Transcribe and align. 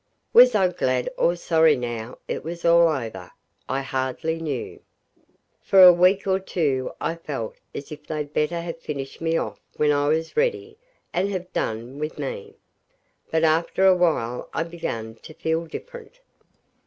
Was 0.33 0.55
I 0.55 0.67
glad 0.69 1.09
or 1.15 1.35
sorry 1.35 1.75
now 1.75 2.17
it 2.27 2.43
was 2.43 2.65
all 2.65 2.87
over? 2.87 3.29
I 3.69 3.83
hardly 3.83 4.39
knew. 4.39 4.79
For 5.61 5.83
a 5.83 5.93
week 5.93 6.25
or 6.25 6.39
two 6.39 6.91
I 6.99 7.13
felt 7.13 7.57
as 7.75 7.91
if 7.91 8.07
they'd 8.07 8.33
better 8.33 8.61
have 8.61 8.79
finished 8.81 9.21
me 9.21 9.37
off 9.37 9.59
when 9.77 9.91
I 9.91 10.07
was 10.07 10.35
ready 10.35 10.79
and 11.13 11.31
ha' 11.31 11.45
done 11.53 11.99
with 11.99 12.17
me, 12.17 12.55
but 13.29 13.43
after 13.43 13.85
a 13.85 13.95
while 13.95 14.49
I 14.55 14.63
began 14.63 15.13
to 15.17 15.35
feel 15.35 15.67
different. 15.67 16.19